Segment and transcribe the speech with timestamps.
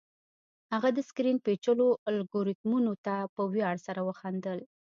[0.73, 4.59] هغه د سکرین پیچلو الګوریتمونو ته په ویاړ سره وخندل